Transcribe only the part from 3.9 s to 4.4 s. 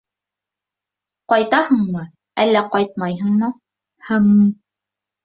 һы-ым.